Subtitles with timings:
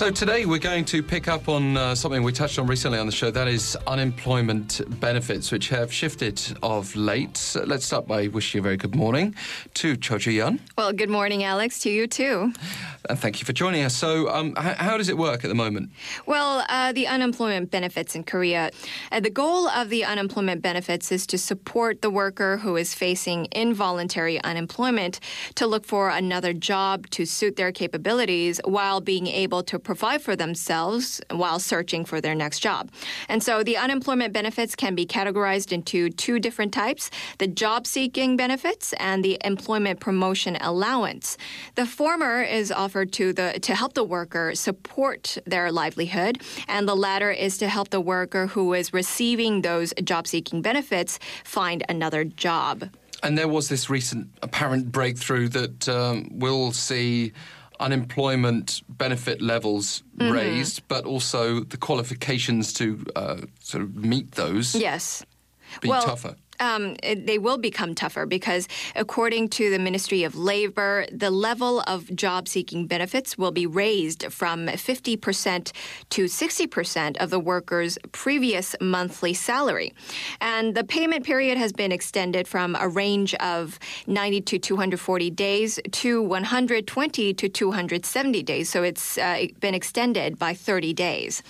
[0.00, 3.04] So today we're going to pick up on uh, something we touched on recently on
[3.04, 3.30] the show.
[3.30, 7.54] That is unemployment benefits, which have shifted of late.
[7.66, 9.34] Let's start by wishing you a very good morning
[9.74, 10.58] to Cho Ju Yun.
[10.78, 12.54] Well, good morning, Alex, to you too.
[13.10, 13.94] And thank you for joining us.
[13.94, 15.90] So, um, h- how does it work at the moment?
[16.24, 18.70] Well, uh, the unemployment benefits in Korea.
[19.12, 23.48] Uh, the goal of the unemployment benefits is to support the worker who is facing
[23.52, 25.20] involuntary unemployment
[25.56, 30.36] to look for another job to suit their capabilities while being able to provide for
[30.36, 32.88] themselves while searching for their next job.
[33.28, 38.36] And so the unemployment benefits can be categorized into two different types the job seeking
[38.36, 41.36] benefits and the employment promotion allowance.
[41.74, 46.34] The former is offered to the to help the worker support their livelihood,
[46.68, 51.18] and the latter is to help the worker who is receiving those job seeking benefits
[51.42, 52.76] find another job.
[53.24, 57.32] And there was this recent apparent breakthrough that um, will see
[57.80, 60.32] unemployment benefit levels Mm-hmm.
[60.32, 62.84] raised, but also the qualifications to
[63.16, 65.24] uh, sort of meet those Yes.
[65.80, 66.34] be well, tougher.
[66.60, 71.80] Um, it- they will become tougher because, according to the Ministry of Labor, the level
[71.86, 75.72] of job seeking benefits will be raised from 50%
[76.10, 79.92] to 60% of the worker's previous monthly salary.
[80.40, 85.80] And the payment period has been extended from a range of 90 to 240 days
[85.92, 88.68] to 120 to 270 days.
[88.68, 91.42] So it's uh, been extended by 30 days.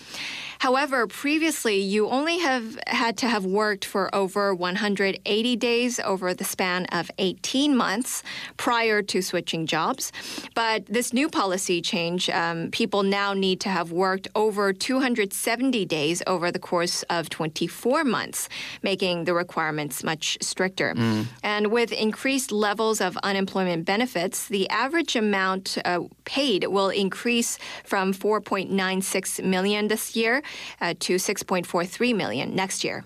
[0.60, 6.44] However, previously you only have had to have worked for over 180 days over the
[6.44, 8.22] span of 18 months
[8.58, 10.12] prior to switching jobs.
[10.54, 16.22] But this new policy change, um, people now need to have worked over 270 days
[16.26, 18.50] over the course of 24 months,
[18.82, 20.94] making the requirements much stricter.
[21.42, 28.14] And with increased levels of unemployment benefits, the average amount uh, paid will increase from
[28.14, 30.42] 4.96 million this year
[30.80, 33.04] uh, to 6.43 million next year.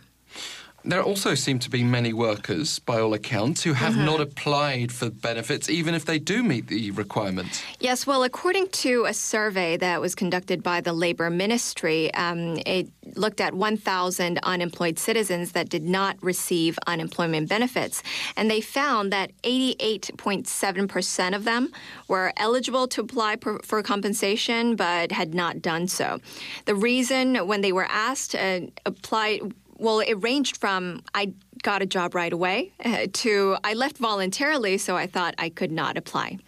[0.87, 4.05] There also seem to be many workers, by all accounts, who have Mm-hmm.
[4.05, 7.63] not applied for benefits, even if they do meet the requirements.
[7.81, 12.89] Yes, well, according to a survey that was conducted by the Labor Ministry, um, it
[13.17, 18.03] looked at 1,000 unemployed citizens that did not receive unemployment benefits.
[18.37, 21.73] And they found that 88.7% of them
[22.09, 26.19] were eligible to apply per, for compensation but had not done so.
[26.67, 29.41] The reason when they were asked uh, apply,
[29.79, 32.73] well, it ranged from I got a job right away
[33.13, 36.39] to I left voluntarily, so I thought I could not apply.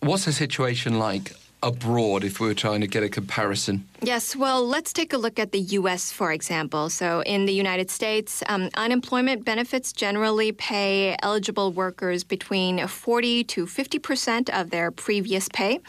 [0.00, 1.32] What's the situation like
[1.62, 3.86] abroad if we were trying to get a comparison?
[4.00, 6.88] Yes, well, let's take a look at the U.S., for example.
[6.88, 13.66] So, in the United States, um, unemployment benefits generally pay eligible workers between 40 to
[13.66, 15.80] 50 percent of their previous pay.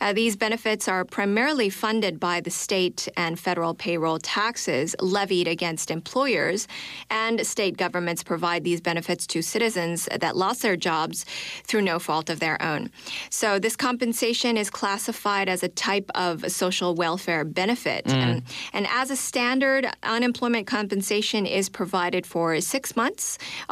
[0.00, 5.90] Uh, these benefits are primarily funded by the state and federal payroll taxes levied against
[5.90, 6.68] employers,
[7.10, 11.26] and state governments provide these benefits to citizens that lost their jobs
[11.64, 12.90] through no fault of their own.
[13.28, 18.02] So, this compensation is classified as a type of social welfare benefit.
[18.06, 18.42] And,
[18.76, 23.24] and as a standard, unemployment compensation is provided for six months,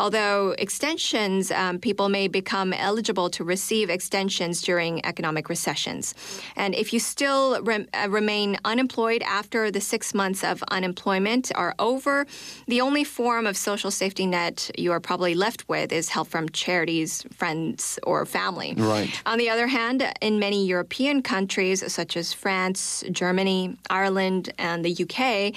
[0.02, 6.14] although extensions, um, people may become eligible to receive extensions during economic recessions.
[6.62, 11.74] And if you still rem- uh, remain unemployed after the six months of unemployment are
[11.78, 12.26] over,
[12.66, 16.48] the only form of social safety net you are probably left with is help from
[16.64, 18.74] charities, friends, or family.
[18.76, 19.08] Right.
[19.26, 24.92] On the other hand, in many European countries such as France, Germany, Ireland, and the
[25.04, 25.54] UK,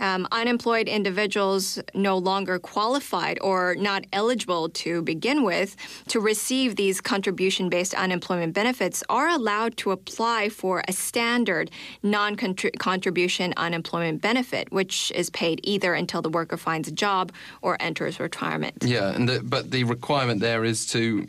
[0.00, 5.76] um, unemployed individuals no longer qualified or not eligible to begin with
[6.08, 11.70] to receive these contribution based unemployment benefits are allowed to apply for a standard
[12.02, 17.30] non contribution unemployment benefit, which is paid either until the worker finds a job
[17.60, 18.82] or enters retirement.
[18.82, 21.28] Yeah, and the, but the requirement there is to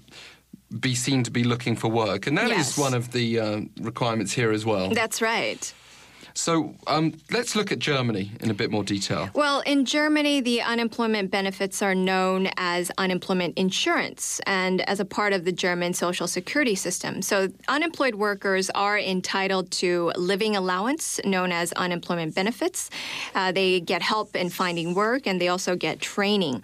[0.80, 2.78] be seen to be looking for work, and that is Yes.
[2.78, 4.90] one of the uh, requirements here as well.
[4.90, 5.74] That's right.
[6.34, 9.30] So um, let's look at Germany in a bit more detail.
[9.34, 15.34] Well, in Germany, the unemployment benefits are known as unemployment insurance and as a part
[15.34, 17.22] of the German social security system.
[17.22, 22.90] So, unemployed workers are entitled to living allowance, known as unemployment benefits.
[23.36, 26.64] Uh, they get help in finding work and they also get training.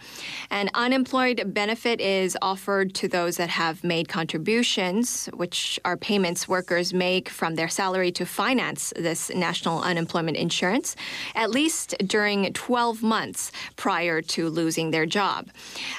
[0.50, 6.94] An unemployed benefit is offered to those that have made contributions, which are payments workers
[6.94, 10.95] make from their salary to finance this national national unemployment insurance,
[11.33, 15.50] at least during 12 months prior to losing their job.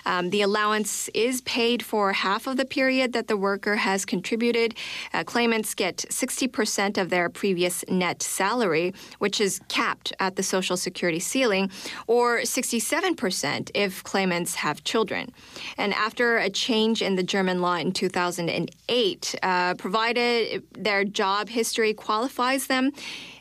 [0.06, 4.76] Um, the allowance is paid for half of the period that the worker has contributed.
[5.12, 10.76] Uh, claimants get 60% of their previous net salary, which is capped at the Social
[10.76, 11.68] Security ceiling,
[12.06, 15.32] or 67% if claimants have children.
[15.76, 21.92] And after a change in the German law in 2008, uh, provided their job history
[21.92, 22.92] qualifies them,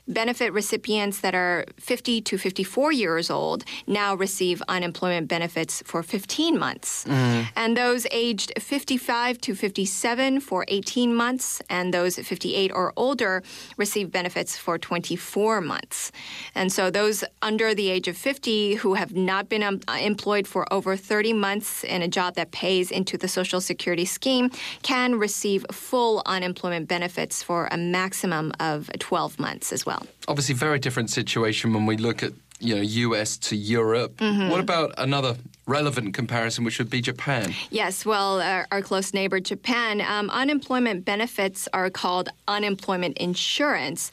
[0.08, 6.58] benefit recipients that are 50 to 54 years old now receive unemployment benefits for 15
[6.58, 7.06] months.
[7.06, 7.48] Mm.
[7.56, 13.44] And those aged 55 to 57 for 18 months, and those 58 or older
[13.78, 16.12] receive benefits for 24 months.
[16.56, 20.72] And so those under the age of 50 who have not been um, employed for
[20.72, 24.50] over 30 months in a job that pays into the Social Security scheme
[24.84, 30.08] can receive full unemployment benefits for a maximum of 12 months as well well.
[30.28, 34.18] Obviously, very different situation when we look at you know US to Europe.
[34.18, 34.50] Mm-hmm.
[34.50, 37.54] What about another relevant comparison, which would be Japan.
[37.70, 44.10] Yes, well, our, our close neighbor Japan, um, unemployment benefits are called unemployment insurance,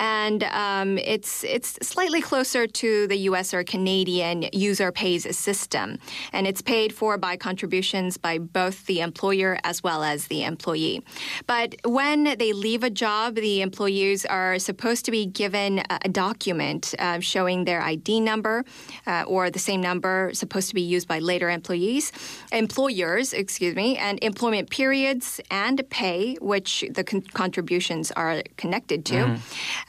[0.00, 3.52] and um, it's it's slightly closer to the U.S.
[3.52, 5.98] or Canadian user pays system,
[6.32, 11.04] and it's paid for by contributions by both the employer as well as the employee.
[11.46, 16.08] But when they leave a job, the employees are supposed to be given a, a
[16.08, 18.64] document uh, showing their ID number
[19.06, 22.04] uh, or the same number supposed to be used by later employees,
[22.52, 26.18] employers, excuse me, and employment periods and pay,
[26.52, 29.14] which the con- contributions are connected to.
[29.14, 29.38] Mm.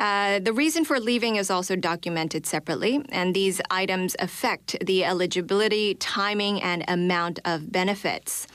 [0.06, 5.88] Uh, the reason for leaving is also documented separately, and these items affect the eligibility,
[5.96, 8.48] timing, and amount of benefits.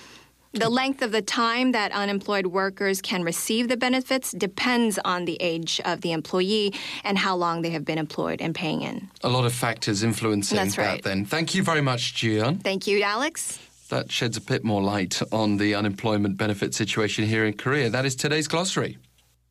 [0.53, 5.37] The length of the time that unemployed workers can receive the benefits depends on the
[5.39, 6.75] age of the employee
[7.05, 9.09] and how long they have been employed and paying in.
[9.23, 11.03] A lot of factors influencing That's right.
[11.03, 11.25] that then.
[11.25, 12.59] Thank you very much, Gian.
[12.59, 13.61] Thank you, Alex.
[13.91, 17.89] That sheds a bit more light on the unemployment benefit situation here in Korea.
[17.89, 18.99] That is today's glossary.